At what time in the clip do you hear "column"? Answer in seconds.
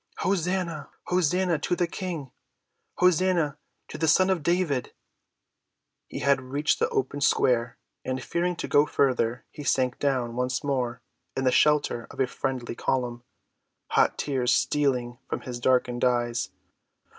12.73-13.21